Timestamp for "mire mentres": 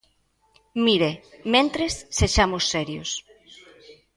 0.85-1.93